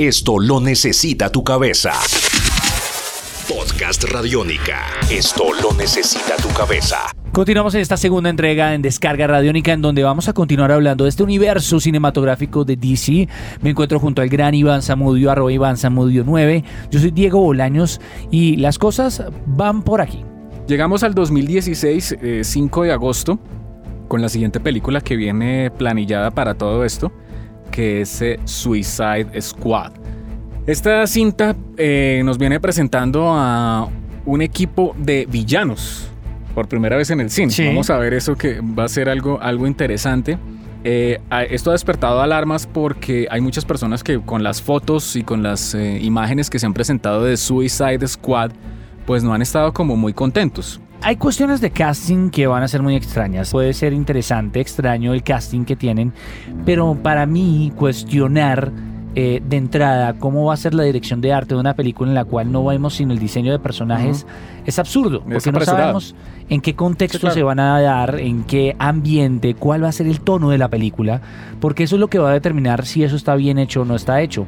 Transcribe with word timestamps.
Esto 0.00 0.38
lo 0.38 0.62
necesita 0.62 1.30
tu 1.30 1.44
cabeza. 1.44 1.92
Podcast 3.46 4.02
Radiónica. 4.04 4.86
Esto 5.10 5.48
lo 5.62 5.76
necesita 5.76 6.36
tu 6.36 6.48
cabeza. 6.56 6.96
Continuamos 7.32 7.74
en 7.74 7.82
esta 7.82 7.98
segunda 7.98 8.30
entrega 8.30 8.72
en 8.72 8.80
Descarga 8.80 9.26
Radiónica 9.26 9.74
en 9.74 9.82
donde 9.82 10.02
vamos 10.02 10.26
a 10.26 10.32
continuar 10.32 10.72
hablando 10.72 11.04
de 11.04 11.10
este 11.10 11.22
universo 11.22 11.80
cinematográfico 11.80 12.64
de 12.64 12.76
DC. 12.76 13.28
Me 13.60 13.68
encuentro 13.68 14.00
junto 14.00 14.22
al 14.22 14.30
gran 14.30 14.54
Iván 14.54 14.80
Zamudio, 14.80 15.30
arroba 15.30 15.52
Iván 15.52 15.76
Zamudio 15.76 16.24
9. 16.24 16.64
Yo 16.90 16.98
soy 16.98 17.10
Diego 17.10 17.42
Bolaños 17.42 18.00
y 18.30 18.56
las 18.56 18.78
cosas 18.78 19.22
van 19.44 19.82
por 19.82 20.00
aquí. 20.00 20.24
Llegamos 20.66 21.02
al 21.02 21.12
2016, 21.12 22.16
5 22.40 22.84
eh, 22.84 22.86
de 22.86 22.92
agosto, 22.94 23.38
con 24.08 24.22
la 24.22 24.30
siguiente 24.30 24.60
película 24.60 25.02
que 25.02 25.16
viene 25.16 25.70
planillada 25.70 26.30
para 26.30 26.54
todo 26.54 26.86
esto, 26.86 27.12
que 27.70 28.02
es 28.02 28.20
eh, 28.22 28.38
Suicide 28.44 29.40
Squad. 29.40 29.92
Esta 30.66 31.06
cinta 31.06 31.56
eh, 31.76 32.22
nos 32.24 32.38
viene 32.38 32.60
presentando 32.60 33.30
a 33.32 33.88
un 34.26 34.42
equipo 34.42 34.94
de 34.98 35.26
villanos 35.26 36.08
por 36.54 36.68
primera 36.68 36.96
vez 36.96 37.10
en 37.10 37.20
el 37.20 37.30
cine. 37.30 37.52
Vamos 37.68 37.90
a 37.90 37.98
ver 37.98 38.14
eso 38.14 38.36
que 38.36 38.60
va 38.60 38.84
a 38.84 38.88
ser 38.88 39.08
algo, 39.08 39.40
algo 39.40 39.66
interesante. 39.66 40.38
Eh, 40.82 41.20
esto 41.50 41.70
ha 41.70 41.72
despertado 41.74 42.22
alarmas 42.22 42.66
porque 42.66 43.26
hay 43.30 43.40
muchas 43.40 43.64
personas 43.64 44.02
que 44.02 44.18
con 44.20 44.42
las 44.42 44.62
fotos 44.62 45.14
y 45.16 45.22
con 45.22 45.42
las 45.42 45.74
eh, 45.74 45.98
imágenes 46.00 46.48
que 46.48 46.58
se 46.58 46.66
han 46.66 46.72
presentado 46.72 47.24
de 47.24 47.36
Suicide 47.36 48.06
Squad, 48.06 48.52
pues 49.06 49.22
no 49.22 49.34
han 49.34 49.42
estado 49.42 49.72
como 49.72 49.96
muy 49.96 50.12
contentos. 50.12 50.80
Hay 51.02 51.16
cuestiones 51.16 51.62
de 51.62 51.70
casting 51.70 52.28
que 52.28 52.46
van 52.46 52.62
a 52.62 52.68
ser 52.68 52.82
muy 52.82 52.94
extrañas. 52.94 53.50
Puede 53.50 53.72
ser 53.72 53.94
interesante, 53.94 54.60
extraño 54.60 55.14
el 55.14 55.22
casting 55.22 55.64
que 55.64 55.74
tienen, 55.74 56.12
pero 56.66 56.94
para 56.94 57.24
mí 57.24 57.72
cuestionar 57.74 58.70
eh, 59.14 59.42
de 59.44 59.56
entrada 59.56 60.12
cómo 60.18 60.44
va 60.44 60.54
a 60.54 60.56
ser 60.58 60.74
la 60.74 60.82
dirección 60.82 61.22
de 61.22 61.32
arte 61.32 61.54
de 61.54 61.60
una 61.60 61.74
película 61.74 62.10
en 62.10 62.14
la 62.14 62.24
cual 62.24 62.52
no 62.52 62.64
vemos 62.64 62.94
sino 62.94 63.12
el 63.12 63.18
diseño 63.18 63.50
de 63.50 63.58
personajes 63.58 64.24
es 64.66 64.78
absurdo, 64.78 65.24
porque 65.24 65.50
no 65.50 65.60
sabemos 65.62 66.14
en 66.48 66.60
qué 66.60 66.76
contexto 66.76 67.30
se 67.30 67.42
van 67.42 67.58
a 67.58 67.80
dar, 67.80 68.20
en 68.20 68.44
qué 68.44 68.76
ambiente, 68.78 69.54
cuál 69.54 69.82
va 69.82 69.88
a 69.88 69.92
ser 69.92 70.06
el 70.06 70.20
tono 70.20 70.50
de 70.50 70.58
la 70.58 70.68
película, 70.68 71.22
porque 71.60 71.84
eso 71.84 71.96
es 71.96 72.00
lo 72.00 72.08
que 72.08 72.18
va 72.18 72.30
a 72.30 72.34
determinar 72.34 72.84
si 72.84 73.02
eso 73.02 73.16
está 73.16 73.34
bien 73.34 73.58
hecho 73.58 73.82
o 73.82 73.84
no 73.84 73.96
está 73.96 74.20
hecho. 74.20 74.46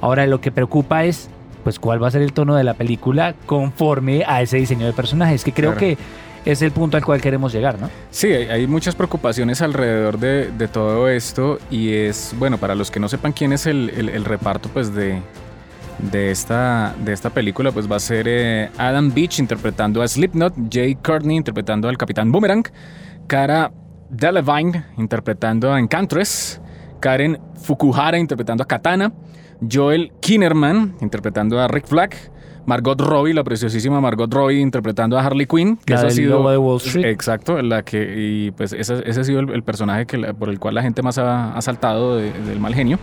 Ahora 0.00 0.26
lo 0.26 0.40
que 0.40 0.52
preocupa 0.52 1.04
es 1.04 1.28
pues 1.64 1.78
cuál 1.78 2.00
va 2.00 2.08
a 2.08 2.10
ser 2.10 2.22
el 2.22 2.32
tono 2.32 2.54
de 2.54 2.62
la 2.62 2.74
película 2.74 3.34
conforme 3.46 4.22
a 4.26 4.42
ese 4.42 4.58
diseño 4.58 4.86
de 4.86 4.92
personajes, 4.92 5.42
que 5.42 5.52
creo 5.52 5.74
que 5.74 5.96
es 6.44 6.60
el 6.60 6.72
punto 6.72 6.96
al 6.96 7.04
cual 7.04 7.20
queremos 7.20 7.52
llegar, 7.52 7.80
¿no? 7.80 7.88
Sí, 8.10 8.30
hay, 8.32 8.66
muchas 8.66 8.94
preocupaciones 8.94 9.62
alrededor 9.62 10.18
de, 10.18 10.68
todo 10.68 11.08
esto 11.08 11.58
y 11.70 11.92
es, 11.92 12.34
bueno, 12.38 12.58
para 12.58 12.74
los 12.74 12.90
que 12.90 13.00
no 13.00 13.08
sepan 13.08 13.32
quién 13.32 13.52
es 13.52 13.66
el, 13.66 14.24
reparto, 14.24 14.68
pues 14.68 14.94
de, 14.94 15.20
de 16.10 16.30
esta, 16.30 16.94
de 17.02 17.12
esta 17.12 17.30
película, 17.30 17.72
pues 17.72 17.90
va 17.90 17.96
a 17.96 18.00
ser 18.00 18.26
eh, 18.28 18.70
Adam 18.76 19.12
Beach 19.12 19.38
interpretando 19.38 20.02
a 20.02 20.08
Slipknot, 20.08 20.54
Jay 20.70 20.94
Courtney 20.96 21.36
interpretando 21.36 21.88
al 21.88 21.96
Capitán 21.96 22.30
Boomerang, 22.30 22.64
Cara 23.26 23.72
Delevingne 24.10 24.84
interpretando 24.98 25.72
a 25.72 25.80
Encantress, 25.80 26.60
Karen 27.00 27.38
Fukuhara 27.62 28.18
interpretando 28.18 28.62
a 28.62 28.66
Katana, 28.66 29.12
Joel 29.60 30.12
Kinnerman 30.20 30.94
interpretando 31.00 31.60
a 31.60 31.68
Rick 31.68 31.86
Flag, 31.86 32.10
Margot 32.66 33.00
Robbie, 33.00 33.34
la 33.34 33.44
preciosísima 33.44 34.00
Margot 34.00 34.32
Robbie 34.32 34.60
interpretando 34.60 35.18
a 35.18 35.24
Harley 35.24 35.46
Quinn, 35.46 35.78
que 35.84 35.94
ha 35.94 36.10
sido 36.10 36.48
de 36.48 36.56
Wall 36.56 36.78
Street. 36.78 37.06
Exacto, 37.06 37.60
la 37.60 37.82
que 37.82 38.14
y 38.16 38.50
pues 38.52 38.72
ese, 38.72 38.94
ha 38.94 39.24
sido 39.24 39.40
el, 39.40 39.62
personaje 39.62 40.06
que 40.06 40.34
por 40.34 40.48
el 40.48 40.58
cual 40.58 40.74
la 40.74 40.82
gente 40.82 41.02
más 41.02 41.18
ha, 41.18 41.60
saltado 41.60 42.16
del 42.16 42.60
mal 42.60 42.74
genio. 42.74 42.98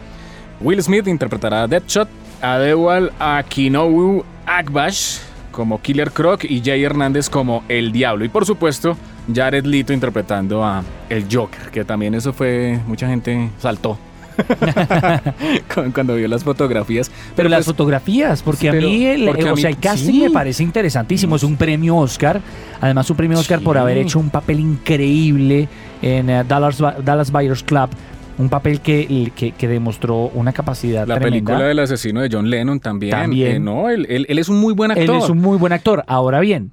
Will 0.60 0.82
Smith 0.82 1.08
interpretará 1.08 1.64
a 1.64 1.68
Deadshot, 1.68 2.08
Adewal 2.42 3.12
Akinowu 3.20 4.24
Akbash 4.46 5.20
como 5.52 5.82
Killer 5.82 6.12
Croc 6.12 6.44
y 6.46 6.62
Jay 6.64 6.84
Hernández 6.84 7.30
como 7.30 7.64
El 7.68 7.92
Diablo 7.92 8.24
y 8.24 8.30
por 8.30 8.46
supuesto 8.46 8.96
Jared 9.34 9.66
Leto 9.66 9.92
interpretando 9.92 10.64
a 10.64 10.84
El 11.10 11.26
Joker, 11.32 11.72
que 11.72 11.84
también 11.84 12.14
eso 12.14 12.32
fue 12.32 12.80
mucha 12.88 13.08
gente 13.08 13.50
saltó 13.60 13.98
cuando 15.94 16.16
vio 16.16 16.28
las 16.28 16.44
fotografías. 16.44 17.12
Pero, 17.36 17.50
las 17.50 17.60
pues, 17.60 17.66
fotografías, 17.68 18.42
porque 18.42 18.70
a 18.70 18.74
mí, 18.74 19.06
el, 19.06 19.28
o 19.30 19.58
sea, 19.58 19.70
el 19.70 19.78
casting 19.78 20.24
me 20.24 20.30
parece 20.32 20.64
interesantísimo. 20.64 21.36
Es 21.36 21.44
un 21.44 21.56
premio 21.56 21.98
Oscar. 21.98 22.42
Además, 22.80 23.10
un 23.10 23.18
premio 23.18 23.40
Oscar 23.40 23.60
por 23.62 23.78
haber 23.78 23.98
hecho 23.98 24.20
un 24.20 24.30
papel 24.30 24.60
increíble 24.60 25.68
en 26.02 26.30
eh, 26.30 26.44
Dallas, 26.48 26.78
Dallas 27.04 27.32
Buyers 27.32 27.64
Club. 27.64 27.90
Un 28.38 28.50
papel 28.50 28.80
que, 28.82 29.32
que, 29.36 29.68
demostró 29.68 30.32
una 30.34 30.52
capacidad 30.52 31.06
La 31.06 31.20
película 31.20 31.64
del 31.66 31.78
asesino 31.78 32.22
de 32.22 32.30
John 32.32 32.50
Lennon 32.50 32.80
también. 32.80 33.12
También. 33.12 33.56
Eh, 33.58 33.60
no, 33.60 33.90
él, 33.90 34.08
él, 34.10 34.40
es 34.40 34.50
un 34.50 34.60
muy 34.60 34.74
buen 34.74 34.90
actor. 34.90 35.16
Él 35.16 35.22
es 35.22 35.30
un 35.30 35.38
muy 35.38 35.58
buen 35.58 35.74
actor. 35.74 36.04
Ahora 36.08 36.40
bien, 36.40 36.72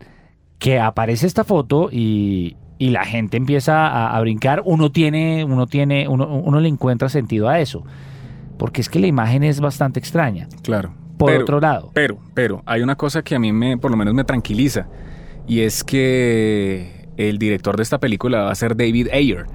que 0.58 0.78
aparece 0.78 1.26
esta 1.26 1.44
foto 1.44 1.90
y, 1.92 2.56
y 2.78 2.90
la 2.90 3.04
gente 3.04 3.36
empieza 3.36 4.14
a, 4.14 4.20
brincar, 4.20 4.62
uno 4.64 4.90
tiene, 4.92 5.44
uno 5.44 5.66
tiene, 5.66 6.06
uno, 6.08 6.26
uno, 6.28 6.60
le 6.60 6.68
encuentra 6.68 7.08
sentido 7.08 7.48
a 7.48 7.58
eso. 7.58 7.84
Porque 8.56 8.80
es 8.80 8.88
que 8.88 9.00
la 9.00 9.08
imagen 9.08 9.42
es 9.42 9.60
bastante 9.60 9.98
extraña. 9.98 10.48
Claro. 10.62 10.94
Por 11.18 11.32
otro 11.32 11.60
lado. 11.60 11.90
Pero, 11.94 12.18
pero, 12.34 12.62
hay 12.64 12.82
una 12.82 12.94
cosa 12.94 13.22
que 13.22 13.34
a 13.34 13.40
mí 13.40 13.52
me, 13.52 13.76
por 13.76 13.90
lo 13.90 13.96
menos 13.96 14.14
me 14.14 14.22
tranquiliza. 14.22 14.86
Y 15.48 15.60
es 15.60 15.82
que 15.82 17.08
el 17.16 17.38
director 17.38 17.76
de 17.76 17.82
esta 17.82 17.98
película 17.98 18.42
va 18.42 18.52
a 18.52 18.54
ser 18.54 18.76
David 18.76 19.08
Ayer. 19.12 19.46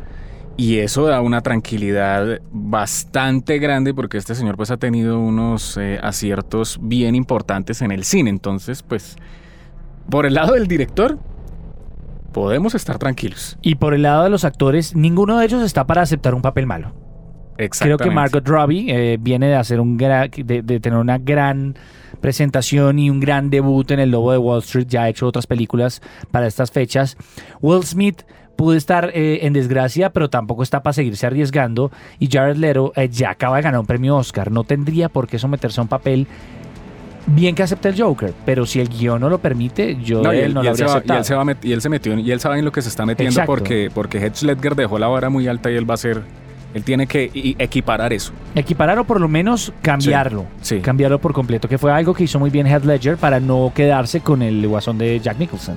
Y 0.57 0.79
eso 0.79 1.05
da 1.05 1.22
una 1.22 1.41
tranquilidad 1.41 2.41
bastante 2.51 3.57
grande 3.57 3.94
porque 3.94 4.17
este 4.17 4.35
señor 4.35 4.55
pues 4.55 4.69
ha 4.69 4.78
tenido 4.78 5.19
unos 5.19 5.78
eh, 5.78 6.00
aciertos 6.03 6.78
bien 6.81 7.16
importantes 7.16 7.81
en 7.81 7.91
el 7.91 8.03
cine. 8.03 8.29
Entonces, 8.29 8.84
pues, 8.84 9.16
por 10.09 10.25
el 10.25 10.35
lado 10.35 10.53
del 10.53 10.67
director, 10.67 11.17
podemos 12.34 12.76
estar 12.76 13.00
tranquilos. 13.00 13.58
Y 13.62 13.76
por 13.76 13.94
el 13.94 14.02
lado 14.02 14.24
de 14.26 14.30
los 14.30 14.44
actores, 14.44 14.96
ninguno 14.96 15.38
de 15.38 15.46
ellos 15.46 15.64
está 15.64 15.88
para 15.88 16.02
aceptar 16.02 16.36
un 16.36 16.42
papel 16.42 16.68
malo. 16.68 16.94
Creo 17.80 17.98
que 17.98 18.10
Margot 18.10 18.48
Robbie 18.48 18.88
eh, 18.90 19.18
viene 19.20 19.48
de 19.48 19.56
hacer 19.56 19.80
un 19.80 19.96
de, 19.96 20.80
tener 20.82 21.00
una 21.00 21.20
gran 21.20 21.76
presentación 22.20 23.00
y 23.00 23.10
un 23.10 23.20
gran 23.20 23.50
debut 23.50 23.92
en 23.92 24.00
El 24.00 24.12
Lobo 24.12 24.32
de 24.32 24.38
Wall 24.38 24.60
Street. 24.60 24.88
Ya 24.88 25.04
ha 25.04 25.10
hecho 25.10 25.28
otras 25.28 25.48
películas 25.48 26.02
para 26.32 26.48
estas 26.48 26.72
fechas. 26.72 27.16
Will 27.62 27.84
Smith 27.84 28.24
pudo 28.56 28.76
estar 28.76 29.12
eh, 29.14 29.46
en 29.46 29.54
desgracia, 29.54 30.12
pero 30.12 30.30
tampoco 30.30 30.64
está 30.64 30.82
para 30.82 30.94
seguirse 30.94 31.28
arriesgando. 31.28 31.92
Y 32.20 32.28
Jared 32.30 32.58
Leto 32.58 32.92
eh, 32.96 33.10
ya 33.10 33.30
acaba 33.30 33.58
de 33.58 33.64
ganar 33.64 33.80
un 33.80 33.86
premio 33.86 34.18
Oscar. 34.18 34.52
No 34.52 34.64
tendría 34.64 35.10
por 35.10 35.28
qué 35.28 35.38
someterse 35.38 35.80
a 35.80 35.84
un 35.84 35.90
papel 35.90 36.28
bien 37.28 37.56
que 37.56 37.63
acepte 37.63 37.89
el 37.89 38.01
Joker, 38.01 38.34
pero 38.45 38.66
si 38.66 38.79
el 38.79 38.89
guion 38.89 39.22
no 39.22 39.29
lo 39.29 39.39
permite, 39.39 39.97
yo 40.03 40.22
no, 40.22 40.31
él, 40.31 40.53
no 40.53 40.63
lo 40.63 40.69
habría 40.69 40.85
aceptado. 40.85 41.19
Y 41.61 41.72
él, 41.72 41.81
se 41.81 41.89
metió, 41.89 42.17
y 42.17 42.31
él 42.31 42.39
sabe 42.39 42.59
en 42.59 42.66
lo 42.66 42.72
que 42.72 42.81
se 42.81 42.89
está 42.89 43.06
metiendo 43.06 43.44
porque, 43.45 43.89
porque 43.94 44.17
Hedge 44.17 44.44
Ledger 44.44 44.75
dejó 44.75 45.00
la 45.00 45.07
vara 45.07 45.29
muy 45.29 45.47
alta 45.47 45.72
y 45.72 45.75
él 45.75 45.89
va 45.89 45.95
a 45.95 45.97
ser 45.97 46.23
él 46.73 46.84
tiene 46.84 47.06
que 47.06 47.56
equiparar 47.59 48.13
eso. 48.13 48.34
Equiparar 48.56 48.97
o 48.97 49.03
por 49.03 49.22
lo 49.22 49.28
menos 49.28 49.72
cambiarlo. 49.81 50.45
Sí, 50.61 50.79
Cambiarlo 50.79 51.19
por 51.19 51.31
completo, 51.34 51.69
que 51.69 51.78
fue 51.78 51.91
algo 51.91 52.13
que 52.13 52.23
hizo 52.23 52.39
muy 52.39 52.50
bien 52.50 52.66
Heath 52.66 52.84
Ledger 52.84 53.17
para 53.17 53.40
no 53.40 53.72
quedarse 53.75 54.22
con 54.22 54.41
el 54.41 54.67
guasón 54.67 54.97
de 54.97 55.19
Jack 55.19 55.38
Nicholson. 55.38 55.75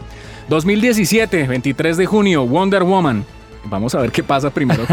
2017, 0.49 1.47
23 1.47 1.97
de 1.99 2.07
junio, 2.07 2.47
Wonder 2.47 2.83
Woman. 2.83 3.25
Vamos 3.65 3.95
a 3.95 4.01
ver 4.01 4.13
qué 4.13 4.23
pasa 4.23 4.49
primero 4.51 4.85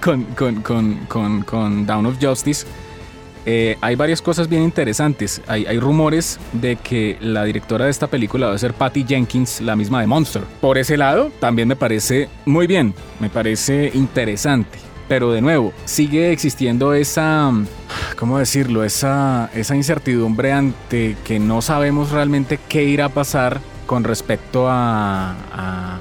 con, 0.00 0.24
con, 0.62 0.96
con, 1.08 1.44
con 1.44 1.86
Down 1.86 2.06
of 2.06 2.18
Justice. 2.20 2.66
Eh, 3.46 3.76
hay 3.80 3.94
varias 3.94 4.22
cosas 4.22 4.48
bien 4.48 4.62
interesantes. 4.62 5.42
Hay, 5.46 5.78
rumores 5.78 6.38
de 6.52 6.76
que 6.76 7.18
la 7.20 7.44
directora 7.44 7.84
de 7.86 7.90
esta 7.90 8.06
película 8.06 8.48
va 8.48 8.54
a 8.54 8.58
ser 8.58 8.72
Patty 8.74 9.04
Jenkins, 9.06 9.60
la 9.60 9.76
misma 9.76 10.00
de 10.00 10.06
Monster. 10.06 10.42
Por 10.60 10.78
ese 10.78 10.96
lado, 10.96 11.30
también 11.40 11.68
me 11.68 11.76
parece 11.76 12.28
muy 12.46 12.66
bien, 12.66 12.94
me 13.20 13.28
parece 13.28 13.90
interesante. 13.94 14.78
Pero 15.08 15.32
de 15.32 15.42
nuevo, 15.42 15.74
sigue 15.84 16.32
existiendo 16.32 16.94
esa, 16.94 17.52
¿cómo 18.18 18.38
decirlo? 18.38 18.84
Esa, 18.84 19.50
esa 19.54 19.76
incertidumbre 19.76 20.52
ante 20.52 21.16
que 21.24 21.38
no 21.38 21.60
sabemos 21.60 22.10
realmente 22.10 22.58
qué 22.68 22.84
irá 22.84 23.06
a 23.06 23.08
pasar 23.10 23.60
con 23.84 24.04
respecto 24.04 24.66
a, 24.66 25.98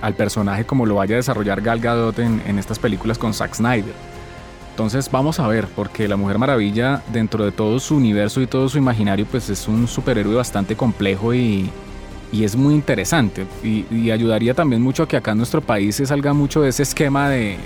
al 0.00 0.14
personaje 0.14 0.64
como 0.64 0.86
lo 0.86 0.94
vaya 0.94 1.16
a 1.16 1.18
desarrollar 1.18 1.60
Gal 1.60 1.80
Gadot 1.80 2.18
en, 2.18 2.42
en 2.46 2.58
estas 2.58 2.78
películas 2.78 3.18
con 3.18 3.34
Zack 3.34 3.54
Snyder. 3.54 3.94
Entonces 4.80 5.10
vamos 5.10 5.38
a 5.38 5.46
ver, 5.46 5.66
porque 5.76 6.08
la 6.08 6.16
Mujer 6.16 6.38
Maravilla, 6.38 7.02
dentro 7.12 7.44
de 7.44 7.52
todo 7.52 7.78
su 7.80 7.96
universo 7.96 8.40
y 8.40 8.46
todo 8.46 8.66
su 8.66 8.78
imaginario, 8.78 9.26
pues 9.30 9.50
es 9.50 9.68
un 9.68 9.86
superhéroe 9.86 10.34
bastante 10.34 10.74
complejo 10.74 11.34
y, 11.34 11.70
es 12.32 12.56
muy 12.56 12.72
interesante. 12.76 13.46
Y, 13.62 14.10
ayudaría 14.10 14.54
también 14.54 14.80
mucho 14.80 15.02
a 15.02 15.06
que 15.06 15.18
acá 15.18 15.32
en 15.32 15.36
nuestro 15.36 15.60
país 15.60 15.96
se 15.96 16.06
salga 16.06 16.32
mucho 16.32 16.62
de 16.62 16.70
ese 16.70 16.84
esquema 16.84 17.28
de, 17.28 17.58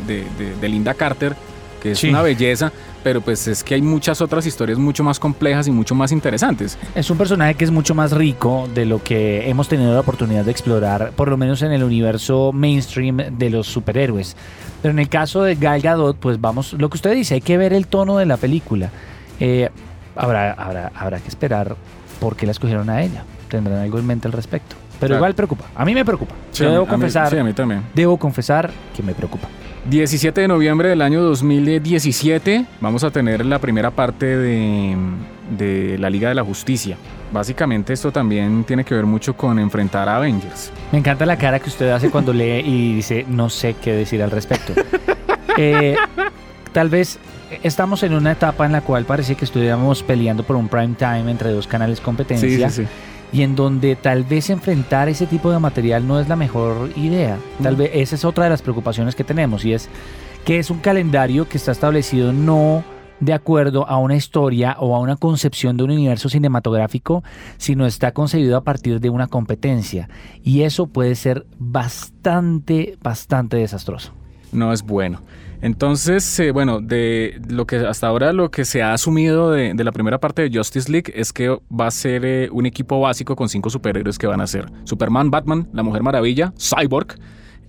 Linda 0.60 0.92
Carter, 0.92 1.36
que 1.84 1.92
es 1.92 2.02
una 2.04 2.22
belleza, 2.22 2.72
pero 3.02 3.20
pues 3.20 3.46
es 3.46 3.62
que 3.62 3.74
hay 3.74 3.82
muchas 3.82 4.20
otras 4.22 4.46
historias 4.46 4.78
mucho 4.78 5.04
más 5.04 5.20
complejas 5.20 5.68
y 5.68 5.70
mucho 5.70 5.94
más 5.94 6.10
interesantes. 6.12 6.78
Es 6.94 7.10
un 7.10 7.18
personaje 7.18 7.54
que 7.54 7.64
es 7.64 7.70
mucho 7.70 7.94
más 7.94 8.12
rico 8.12 8.66
de 8.74 8.86
lo 8.86 9.02
que 9.02 9.48
hemos 9.48 9.68
tenido 9.68 9.92
la 9.92 10.00
oportunidad 10.00 10.44
de 10.46 10.50
explorar, 10.50 11.12
por 11.14 11.28
lo 11.28 11.36
menos 11.36 11.60
en 11.62 11.72
el 11.72 11.84
universo 11.84 12.52
mainstream 12.52 13.18
de 13.38 13.50
los 13.50 13.66
superhéroes. 13.66 14.34
Pero 14.80 14.92
en 14.92 14.98
el 14.98 15.08
caso 15.08 15.42
de 15.42 15.54
Gal 15.56 15.80
Gadot, 15.82 16.16
pues 16.16 16.40
vamos, 16.40 16.72
lo 16.72 16.88
que 16.88 16.96
usted 16.96 17.12
dice, 17.14 17.34
hay 17.34 17.40
que 17.42 17.58
ver 17.58 17.72
el 17.74 17.86
tono 17.86 18.16
de 18.16 18.26
la 18.26 18.36
película. 18.38 18.90
Eh, 19.40 19.68
habrá, 20.16 20.52
habrá, 20.52 20.90
habrá 20.94 21.18
que 21.20 21.28
esperar 21.28 21.76
por 22.18 22.34
qué 22.36 22.46
la 22.46 22.52
escogieron 22.52 22.88
a 22.90 23.02
ella. 23.02 23.24
Tendrán 23.48 23.78
algo 23.80 23.98
en 23.98 24.06
mente 24.06 24.26
al 24.26 24.32
respecto. 24.32 24.76
Pero 25.00 25.08
Claro. 25.08 25.16
igual 25.16 25.34
preocupa. 25.34 25.64
A 25.74 25.84
mí 25.84 25.92
me 25.92 26.04
preocupa. 26.04 26.34
Sí, 26.52 26.62
Yo 26.64 26.70
debo 26.70 26.82
a 26.84 26.86
mí- 26.86 26.90
confesar, 26.92 27.28
sí, 27.30 27.36
a 27.36 27.44
mí 27.44 27.52
también. 27.52 27.82
debo 27.94 28.16
confesar 28.16 28.70
que 28.96 29.02
me 29.02 29.12
preocupa. 29.12 29.48
17 29.86 30.40
de 30.40 30.48
noviembre 30.48 30.88
del 30.88 31.02
año 31.02 31.20
2017 31.22 32.64
vamos 32.80 33.04
a 33.04 33.10
tener 33.10 33.44
la 33.44 33.58
primera 33.58 33.90
parte 33.90 34.38
de, 34.38 34.96
de 35.58 35.98
la 35.98 36.08
Liga 36.08 36.30
de 36.30 36.34
la 36.34 36.42
Justicia. 36.42 36.96
Básicamente 37.32 37.92
esto 37.92 38.10
también 38.10 38.64
tiene 38.64 38.84
que 38.84 38.94
ver 38.94 39.04
mucho 39.04 39.36
con 39.36 39.58
enfrentar 39.58 40.08
a 40.08 40.16
Avengers. 40.16 40.72
Me 40.90 40.98
encanta 40.98 41.26
la 41.26 41.36
cara 41.36 41.60
que 41.60 41.68
usted 41.68 41.90
hace 41.90 42.08
cuando 42.08 42.32
lee 42.32 42.62
y 42.64 42.94
dice 42.94 43.26
no 43.28 43.50
sé 43.50 43.74
qué 43.74 43.92
decir 43.92 44.22
al 44.22 44.30
respecto. 44.30 44.72
Eh, 45.56 45.94
tal 46.72 46.88
vez 46.88 47.20
estamos 47.62 48.02
en 48.02 48.12
una 48.12 48.32
etapa 48.32 48.66
en 48.66 48.72
la 48.72 48.80
cual 48.80 49.04
parece 49.04 49.36
que 49.36 49.44
estuviéramos 49.44 50.02
peleando 50.02 50.42
por 50.42 50.56
un 50.56 50.66
prime 50.66 50.96
time 50.98 51.30
entre 51.30 51.52
dos 51.52 51.68
canales 51.68 52.00
competencia 52.00 52.68
sí. 52.70 52.84
Y 53.34 53.42
en 53.42 53.56
donde 53.56 53.96
tal 53.96 54.22
vez 54.22 54.48
enfrentar 54.48 55.08
ese 55.08 55.26
tipo 55.26 55.50
de 55.50 55.58
material 55.58 56.06
no 56.06 56.20
es 56.20 56.28
la 56.28 56.36
mejor 56.36 56.90
idea. 56.96 57.36
Tal 57.62 57.74
Mm. 57.74 57.78
vez 57.78 57.90
esa 57.94 58.14
es 58.14 58.24
otra 58.24 58.44
de 58.44 58.50
las 58.50 58.62
preocupaciones 58.62 59.16
que 59.16 59.24
tenemos 59.24 59.64
y 59.64 59.72
es 59.72 59.88
que 60.44 60.58
es 60.60 60.70
un 60.70 60.78
calendario 60.78 61.48
que 61.48 61.58
está 61.58 61.72
establecido 61.72 62.32
no 62.32 62.84
de 63.20 63.32
acuerdo 63.32 63.88
a 63.88 63.96
una 63.98 64.14
historia 64.16 64.76
o 64.78 64.94
a 64.94 65.00
una 65.00 65.16
concepción 65.16 65.76
de 65.76 65.84
un 65.84 65.90
universo 65.90 66.28
cinematográfico, 66.28 67.24
sino 67.56 67.86
está 67.86 68.12
concebido 68.12 68.56
a 68.56 68.62
partir 68.64 69.00
de 69.00 69.08
una 69.10 69.26
competencia. 69.26 70.08
Y 70.42 70.62
eso 70.62 70.86
puede 70.86 71.14
ser 71.14 71.46
bastante, 71.58 72.98
bastante 73.02 73.56
desastroso. 73.56 74.12
No 74.54 74.72
es 74.72 74.82
bueno. 74.82 75.22
Entonces, 75.60 76.38
eh, 76.40 76.50
bueno, 76.50 76.80
de 76.80 77.40
lo 77.48 77.66
que 77.66 77.76
hasta 77.76 78.06
ahora 78.06 78.32
lo 78.32 78.50
que 78.50 78.64
se 78.64 78.82
ha 78.82 78.92
asumido 78.92 79.50
de, 79.50 79.74
la 79.74 79.92
primera 79.92 80.18
parte 80.18 80.42
de 80.42 80.56
Justice 80.56 80.92
League 80.92 81.12
es 81.16 81.32
que 81.32 81.48
va 81.48 81.86
a 81.86 81.90
ser 81.90 82.24
eh, 82.24 82.48
un 82.52 82.66
equipo 82.66 83.00
básico 83.00 83.34
con 83.34 83.48
cinco 83.48 83.70
superhéroes 83.70 84.18
que 84.18 84.26
van 84.26 84.42
a 84.42 84.46
ser 84.46 84.66
Superman, 84.84 85.30
Batman, 85.30 85.68
La 85.72 85.82
Mujer 85.82 86.02
Maravilla, 86.02 86.52
Cyborg 86.58 87.18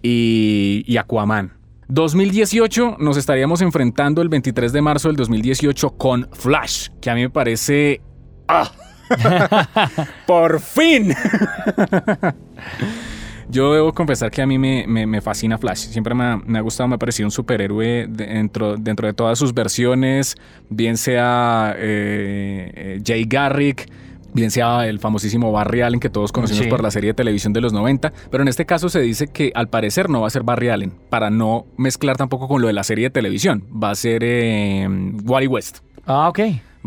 y, 0.04 0.84
y 0.86 0.98
Aquaman. 0.98 1.54
2018 1.88 2.98
nos 3.00 3.16
estaríamos 3.16 3.62
enfrentando 3.62 4.22
el 4.22 4.30
23 4.30 4.74
de 4.74 4.82
marzo 4.82 5.08
del 5.08 5.16
2018 5.16 5.92
con 5.92 6.28
Flash, 6.34 6.90
que 7.00 7.10
a 7.10 7.16
mí 7.16 7.22
me 7.22 7.30
parece... 7.30 8.02
¡Ah! 8.48 8.72
¡Por 10.28 10.60
fin! 10.60 11.14
Yo 13.50 13.74
debo 13.74 13.94
confesar 13.94 14.32
que 14.32 14.42
a 14.42 14.48
mí 14.48 14.58
me, 14.58 14.86
me- 14.88 15.06
me 15.06 15.22
fascina 15.22 15.58
Flash. 15.58 15.88
Siempre 15.90 16.14
me 16.16 16.24
ha, 16.24 16.38
me 16.38 16.58
ha 16.58 16.62
gustado, 16.62 16.88
me 16.88 16.96
ha 16.96 16.98
parecido 16.98 17.28
un 17.28 17.32
superhéroe 17.32 18.08
de- 18.08 18.26
dentro, 18.26 18.76
dentro 18.78 19.08
de 19.08 19.14
todas 19.14 19.38
sus 19.38 19.54
versiones, 19.54 20.36
bien 20.70 20.98
sea 20.98 21.76
eh, 21.78 22.72
eh, 22.76 23.02
Jay 23.06 23.26
Garrick, 23.26 23.88
bien 24.34 24.52
sea 24.52 24.88
el 24.88 25.00
famosísimo 25.00 25.52
Barry 25.52 25.82
Allen 25.82 26.00
que 26.00 26.10
todos 26.10 26.32
conocemos 26.32 26.64
Sí. 26.66 26.70
por 26.70 26.82
la 26.84 26.92
serie 26.92 27.12
de 27.12 27.14
televisión 27.14 27.54
de 27.54 27.62
los 27.62 27.72
90, 27.72 28.12
pero 28.32 28.42
en 28.42 28.48
este 28.50 28.66
caso 28.66 28.90
se 28.90 29.00
dice 29.00 29.28
que 29.28 29.52
al 29.56 29.70
parecer 29.70 30.10
no 30.10 30.22
va 30.22 30.28
a 30.28 30.30
ser 30.30 30.44
Barry 30.44 30.70
Allen, 30.70 30.92
para 31.10 31.30
no 31.30 31.66
mezclar 31.78 32.18
tampoco 32.18 32.48
con 32.50 32.62
lo 32.62 32.68
de 32.68 32.74
la 32.74 32.84
serie 32.84 33.06
de 33.06 33.10
televisión, 33.12 33.64
va 33.72 33.92
a 33.92 33.96
ser 33.96 34.24
eh, 34.26 34.88
Wally 35.24 35.48
West. 35.48 35.78
Ah, 36.06 36.28
ok. 36.30 36.40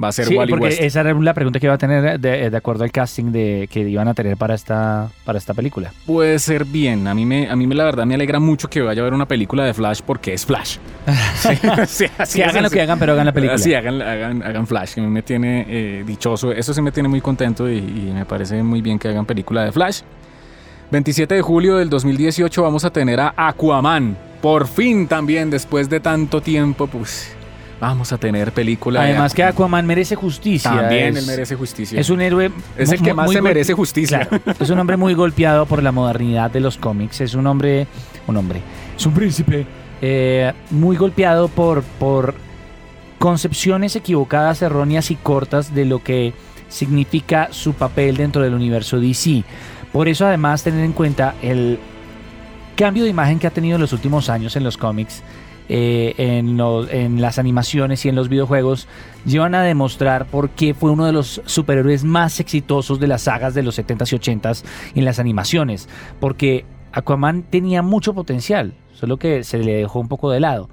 Va 0.02 0.08
a 0.08 0.12
ser 0.12 0.26
Sí, 0.26 0.36
Wally 0.36 0.50
porque 0.50 0.66
West. 0.66 0.80
esa 0.80 1.00
era 1.00 1.12
la 1.14 1.34
pregunta 1.34 1.58
que 1.58 1.66
iba 1.66 1.74
a 1.74 1.78
tener 1.78 2.20
de, 2.20 2.50
de 2.50 2.56
acuerdo 2.56 2.84
al 2.84 2.92
casting 2.92 3.32
de, 3.32 3.68
que 3.70 3.80
iban 3.80 4.06
a 4.06 4.14
tener 4.14 4.36
para 4.36 4.54
esta, 4.54 5.08
para 5.24 5.38
esta 5.38 5.54
película. 5.54 5.92
Puede 6.06 6.38
ser 6.38 6.64
bien. 6.64 7.08
A 7.08 7.14
mí, 7.14 7.26
me, 7.26 7.48
a 7.50 7.56
mí 7.56 7.66
me, 7.66 7.74
la 7.74 7.84
verdad 7.84 8.06
me 8.06 8.14
alegra 8.14 8.38
mucho 8.38 8.68
que 8.68 8.80
vaya 8.80 9.00
a 9.00 9.02
haber 9.02 9.14
una 9.14 9.26
película 9.26 9.64
de 9.64 9.74
Flash 9.74 10.00
porque 10.06 10.34
es 10.34 10.46
Flash. 10.46 10.76
Sí, 11.38 11.54
sí, 11.86 12.06
así 12.18 12.38
Que 12.38 12.44
hagan 12.44 12.62
lo 12.62 12.70
que 12.70 12.80
hagan, 12.80 12.98
pero 12.98 13.12
hagan 13.12 13.26
la 13.26 13.32
película. 13.32 13.58
Sí, 13.58 13.74
hagan, 13.74 14.00
hagan, 14.02 14.42
hagan 14.42 14.66
Flash, 14.66 14.94
que 14.94 15.00
a 15.00 15.04
mí 15.04 15.10
me 15.10 15.22
tiene 15.22 15.64
eh, 15.68 16.04
dichoso. 16.06 16.52
Eso 16.52 16.72
sí 16.74 16.82
me 16.82 16.92
tiene 16.92 17.08
muy 17.08 17.20
contento 17.20 17.68
y, 17.68 17.78
y 17.78 18.10
me 18.14 18.24
parece 18.24 18.62
muy 18.62 18.82
bien 18.82 18.98
que 18.98 19.08
hagan 19.08 19.24
película 19.26 19.64
de 19.64 19.72
Flash. 19.72 20.02
27 20.90 21.34
de 21.34 21.42
julio 21.42 21.76
del 21.76 21.90
2018 21.90 22.62
vamos 22.62 22.84
a 22.84 22.90
tener 22.90 23.20
a 23.20 23.34
Aquaman. 23.36 24.16
Por 24.40 24.66
fin 24.68 25.06
también, 25.08 25.50
después 25.50 25.88
de 25.90 26.00
tanto 26.00 26.40
tiempo, 26.40 26.86
pues 26.86 27.34
vamos 27.80 28.12
a 28.12 28.18
tener 28.18 28.52
película 28.52 29.02
de 29.02 29.10
Además 29.10 29.34
que 29.34 29.42
Aquaman. 29.44 29.86
Merece 29.86 30.14
justicia. 30.16 30.70
También 30.70 31.16
es, 31.16 31.24
él 31.24 31.26
merece 31.26 31.56
justicia. 31.56 32.00
Es 32.00 32.10
un 32.10 32.20
héroe. 32.20 32.50
Es 32.76 32.90
el 32.92 33.02
que 33.02 33.14
más 33.14 33.30
se 33.30 33.40
merece 33.42 33.72
justicia. 33.74 34.26
Claro, 34.26 34.56
es 34.58 34.70
un 34.70 34.78
hombre 34.78 34.96
muy 34.96 35.14
golpeado 35.14 35.66
por 35.66 35.82
la 35.82 35.92
modernidad 35.92 36.50
de 36.50 36.60
los 36.60 36.76
cómics. 36.76 37.20
Es 37.20 37.34
un 37.34 37.46
hombre. 37.46 37.86
Un 38.26 38.36
hombre. 38.36 38.60
Es 38.96 39.06
un 39.06 39.14
príncipe. 39.14 39.66
eh, 40.00 40.52
muy 40.70 40.96
golpeado 40.96 41.48
por, 41.48 41.82
por 41.82 42.34
concepciones 43.18 43.96
equivocadas, 43.96 44.62
erróneas 44.62 45.10
y 45.10 45.16
cortas 45.16 45.74
de 45.74 45.84
lo 45.84 46.02
que 46.02 46.32
significa 46.68 47.48
su 47.50 47.72
papel 47.74 48.16
dentro 48.16 48.42
del 48.42 48.54
universo 48.54 49.00
DC. 49.00 49.42
Por 49.92 50.06
eso, 50.08 50.26
además, 50.26 50.62
tener 50.62 50.84
en 50.84 50.92
cuenta 50.92 51.34
el 51.42 51.78
cambio 52.76 53.04
de 53.04 53.10
imagen 53.10 53.38
que 53.38 53.46
ha 53.46 53.50
tenido 53.50 53.74
en 53.76 53.80
los 53.80 53.92
últimos 53.92 54.28
años 54.28 54.54
en 54.54 54.62
los 54.62 54.76
cómics, 54.76 55.22
eh, 55.68 56.14
en, 56.18 57.20
las 57.20 57.38
animaciones 57.38 58.04
y 58.04 58.08
en 58.08 58.14
los 58.14 58.28
videojuegos, 58.28 58.88
llevan 59.24 59.54
a 59.54 59.62
demostrar 59.62 60.26
por 60.26 60.50
qué 60.50 60.74
fue 60.74 60.90
uno 60.90 61.06
de 61.06 61.12
los 61.12 61.42
superhéroes 61.44 62.04
más 62.04 62.40
exitosos 62.40 63.00
de 63.00 63.06
las 63.06 63.22
sagas 63.22 63.54
de 63.54 63.62
los 63.62 63.78
70s 63.78 64.12
y 64.12 64.16
80s 64.16 64.64
en 64.94 65.04
las 65.04 65.18
animaciones. 65.18 65.88
Porque 66.20 66.64
Aquaman 66.92 67.42
tenía 67.42 67.82
mucho 67.82 68.14
potencial, 68.14 68.74
solo 68.92 69.16
que 69.18 69.44
se 69.44 69.58
le 69.58 69.74
dejó 69.74 70.00
un 70.00 70.08
poco 70.08 70.30
de 70.30 70.40
lado. 70.40 70.68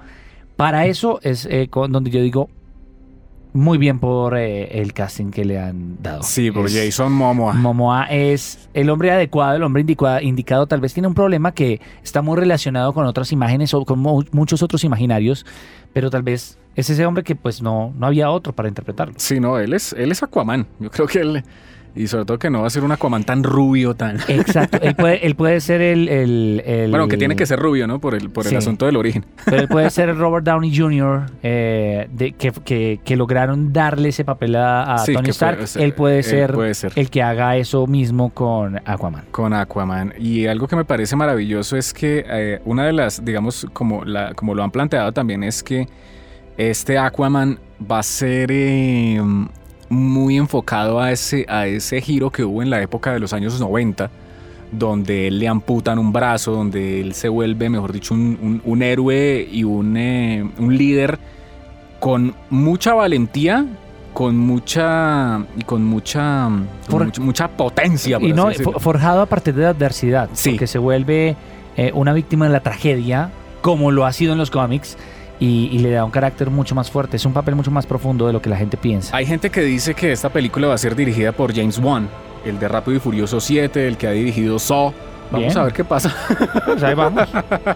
Para 0.56 0.86
eso 0.86 1.20
es 1.22 1.46
eh, 1.46 1.70
donde 1.72 2.10
yo 2.10 2.22
digo 2.22 2.50
muy 3.56 3.78
bien 3.78 4.00
por 4.00 4.38
eh, 4.38 4.80
el 4.82 4.94
casting 4.94 5.32
que 5.32 5.46
le 5.46 5.58
han 5.60 6.02
dado. 6.02 6.24
Sí, 6.24 6.52
por 6.52 6.66
Es- 6.66 6.76
Jason 6.76 7.12
Momoa. 7.14 7.54
Momoa 7.54 8.04
es 8.06 8.70
el 8.74 8.90
hombre 8.90 9.12
adecuado, 9.12 9.56
el 9.56 9.64
hombre 9.64 9.82
indicua- 9.84 10.22
indicado. 10.22 10.68
Tal 10.68 10.82
vez 10.82 10.94
tiene 10.94 11.08
un 11.08 11.14
problema 11.16 11.54
que 11.54 11.80
está 12.04 12.22
muy 12.22 12.38
relacionado 12.38 12.94
con 12.94 13.06
otras 13.06 13.32
imágenes 13.32 13.74
o 13.74 13.86
con 13.86 14.00
mu- 14.00 14.24
muchos 14.32 14.62
otros 14.62 14.84
imaginarios, 14.84 15.46
pero 15.94 16.10
tal 16.10 16.22
vez 16.24 16.60
es 16.76 16.90
ese 16.90 17.06
hombre 17.06 17.24
que 17.24 17.36
pues 17.36 17.62
no, 17.62 17.94
no 17.98 18.06
había 18.08 18.30
otro 18.30 18.54
para 18.54 18.68
interpretarlo. 18.68 19.14
Sí, 19.18 19.40
no, 19.40 19.58
él 19.58 19.74
es, 19.74 19.94
él 19.94 20.12
es 20.12 20.22
Aquaman. 20.22 20.68
Yo 20.80 20.92
creo 20.92 21.08
que 21.08 21.20
él. 21.22 21.44
Y 21.96 22.08
sobre 22.08 22.26
todo 22.26 22.38
que 22.38 22.50
no 22.50 22.62
va 22.62 22.68
a 22.68 22.70
ser 22.70 22.84
un 22.84 22.92
Aquaman 22.92 23.24
tan 23.24 23.42
rubio, 23.44 23.96
tan. 23.96 24.18
Exacto, 24.28 24.80
él 24.82 24.96
puede, 24.96 25.26
él 25.26 25.36
puede 25.36 25.62
ser 25.62 25.80
el, 25.82 26.10
el- 26.10 26.62
el- 26.66 26.90
Bueno, 26.90 27.08
que 27.08 27.16
tiene 27.18 27.36
que 27.38 27.46
ser 27.46 27.58
rubio, 27.58 27.88
¿no? 27.88 28.00
Por 28.00 28.16
el, 28.16 28.30
por 28.30 28.44
el 28.46 28.50
Sí. 28.50 28.56
asunto 28.58 28.86
del 28.86 28.98
origen. 28.98 29.26
Pero 29.46 29.58
él 29.62 29.68
puede 29.70 29.90
ser 29.90 30.14
Robert 30.18 30.46
Downey 30.46 30.76
Jr., 30.76 31.28
eh, 31.42 32.08
de, 32.12 32.34
que, 32.34 32.52
que- 32.52 33.00
que 33.04 33.16
lograron 33.16 33.72
darle 33.72 34.10
ese 34.10 34.26
papel 34.26 34.56
a, 34.58 34.96
a 34.96 34.98
Sí, 35.00 35.14
Tony 35.14 35.22
puede 35.24 35.32
Stark. 35.32 35.68
ser- 35.68 35.82
él 35.84 35.94
puede 35.94 36.18
él 36.18 36.24
ser 36.26 36.54
puede 36.54 36.74
ser. 36.74 36.92
el 36.96 37.10
que 37.10 37.24
haga 37.24 37.56
eso 37.56 37.88
mismo 37.88 38.30
con 38.32 38.82
Aquaman. 38.86 39.24
Con 39.32 39.54
Aquaman. 39.54 40.14
Y 40.20 40.48
algo 40.48 40.68
que 40.68 40.76
me 40.76 40.84
parece 40.86 41.16
maravilloso 41.16 41.78
es 41.78 41.94
que 41.94 42.26
eh, 42.28 42.60
una 42.66 42.86
de 42.86 42.92
las, 42.94 43.24
digamos, 43.24 43.66
como, 43.72 44.04
la, 44.04 44.34
como 44.34 44.54
lo 44.54 44.64
han 44.64 44.72
planteado 44.72 45.14
también, 45.14 45.44
es 45.44 45.64
que 45.64 45.88
este 46.58 46.98
Aquaman 46.98 47.58
va 47.90 48.00
a 48.00 48.04
ser 48.04 48.50
eh, 48.52 49.22
muy 49.90 50.38
enfocado 50.38 51.00
a 51.00 51.12
ese, 51.12 51.46
a 51.48 51.68
ese 51.68 52.02
giro 52.02 52.30
que 52.32 52.44
hubo 52.44 52.62
en 52.64 52.70
la 52.70 52.82
época 52.82 53.14
de 53.14 53.20
los 53.20 53.34
años 53.34 53.60
90, 53.60 54.10
donde 54.72 55.28
él 55.28 55.40
le 55.40 55.48
amputan 55.48 56.00
un 56.00 56.12
brazo, 56.12 56.52
donde 56.52 57.02
él 57.02 57.14
se 57.14 57.30
vuelve, 57.30 57.70
mejor 57.70 57.94
dicho, 57.94 58.14
un, 58.14 58.38
un- 58.42 58.62
un 58.66 58.82
héroe 58.82 59.48
y 59.52 59.64
un, 59.64 59.96
eh, 59.98 60.44
un 60.58 60.78
líder 60.78 61.20
con 62.00 62.34
mucha 62.50 62.94
valentía. 62.94 63.66
Con 64.14 64.38
mucha. 64.38 65.42
y 65.58 65.64
con 65.64 65.84
mucha. 65.84 66.50
con 66.90 67.06
mucha, 67.06 67.22
mucha 67.22 67.48
potencia. 67.50 68.18
por 68.18 68.30
Y 68.30 68.32
no, 68.32 68.50
forjado 68.80 69.22
a 69.22 69.26
partir 69.26 69.54
de 69.56 69.64
la 69.64 69.70
adversidad, 69.70 70.30
Sí. 70.32 70.52
porque 70.52 70.68
se 70.68 70.78
vuelve 70.80 71.36
eh, 71.76 71.92
una 71.94 72.14
víctima 72.14 72.46
de 72.46 72.52
la 72.54 72.62
tragedia, 72.62 73.30
como 73.62 73.92
lo 73.92 74.06
ha 74.06 74.14
sido 74.14 74.32
en 74.32 74.38
los 74.38 74.52
cómics, 74.52 74.98
y, 75.40 75.70
y 75.72 75.80
le 75.80 75.92
da 75.92 76.06
un 76.06 76.12
carácter 76.12 76.50
mucho 76.50 76.76
más 76.76 76.90
fuerte. 76.90 77.18
Es 77.18 77.26
un 77.26 77.34
papel 77.34 77.56
mucho 77.56 77.72
más 77.72 77.86
profundo 77.86 78.28
de 78.28 78.34
lo 78.34 78.42
que 78.42 78.50
la 78.50 78.58
gente 78.58 78.78
piensa. 78.78 79.16
Hay 79.16 79.26
gente 79.26 79.50
que 79.50 79.62
dice 79.62 79.94
que 79.94 80.12
esta 80.12 80.30
película 80.30 80.68
va 80.68 80.74
a 80.76 80.78
ser 80.78 80.96
dirigida 80.96 81.32
por 81.32 81.54
James 81.54 81.78
Wan, 81.80 82.08
el 82.46 82.60
de 82.60 82.68
Rápido 82.68 82.98
y 82.98 83.00
Furioso 83.00 83.40
7, 83.40 83.88
el 83.88 83.98
que 83.98 84.08
ha 84.08 84.12
dirigido 84.12 84.60
Saw. 84.60 84.94
Vamos 85.32 85.48
Bien. 85.48 85.58
a 85.58 85.64
ver 85.64 85.74
qué 85.74 85.84
pasa. 85.84 86.16
Pues 86.66 86.84
ahí 86.84 86.94
vamos. 86.94 87.28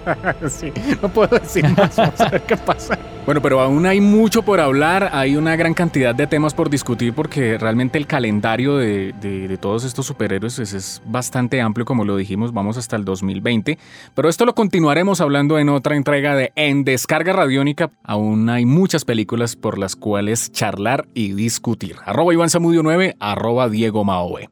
sí, 0.50 0.72
no 1.02 1.10
puedo 1.10 1.40
decir 1.40 1.68
más. 1.76 1.96
Vamos 1.96 2.22
a 2.22 2.30
ver 2.30 2.44
qué 2.44 2.56
pasa. 2.56 2.98
Bueno, 3.30 3.44
pero 3.44 3.60
aún 3.62 3.86
hay 3.86 4.02
mucho 4.02 4.42
por 4.42 4.60
hablar. 4.60 5.12
Hay 5.14 5.36
una 5.36 5.56
gran 5.56 5.76
cantidad 5.76 6.16
de 6.16 6.26
temas 6.26 6.56
por 6.56 6.68
discutir 6.72 7.14
porque 7.14 7.60
realmente 7.60 8.00
el 8.00 8.08
calendario 8.08 8.78
de, 8.78 9.14
de- 9.22 9.56
todos 9.60 9.84
estos 9.84 10.08
superhéroes 10.08 10.58
es, 10.58 10.74
es 10.74 11.00
bastante 11.06 11.62
amplio, 11.62 11.86
como 11.86 12.06
lo 12.06 12.18
dijimos. 12.18 12.54
Vamos 12.54 12.78
hasta 12.78 12.96
el 12.96 13.06
2020. 13.06 13.78
Pero 14.16 14.30
esto 14.30 14.48
lo 14.48 14.56
continuaremos 14.56 15.22
hablando 15.22 15.60
en 15.60 15.70
otra 15.70 15.96
entrega 15.96 16.34
de 16.34 16.52
En 16.56 16.84
Descarga 16.84 17.34
Radiónica. 17.34 17.92
Aún 18.04 18.50
hay 18.50 18.66
muchas 18.66 19.06
películas 19.06 19.56
por 19.56 19.78
las 19.78 19.96
cuales 19.96 20.52
charlar 20.52 21.08
y 21.14 21.34
discutir. 21.34 21.98
Arroba 22.06 22.34
Iván 22.34 22.50
Samudio 22.50 22.82
9, 22.82 23.16
arroba 23.20 23.70
Diego 23.70 24.04
Maoe. 24.04 24.50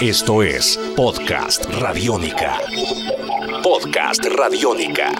Esto 0.00 0.42
es 0.42 0.76
Podcast 0.96 1.66
Radiónica. 1.80 2.58
Podcast 3.62 4.24
Radiónica. 4.36 5.12